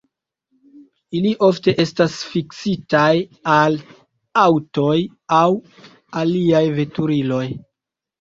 Ili 1.17 1.31
ofte 1.47 1.73
estas 1.83 2.15
fiksitaj 2.29 3.11
al 3.55 3.77
aŭtoj 4.45 4.95
aŭ 5.41 5.43
aliaj 6.23 6.63
veturiloj. 6.79 7.45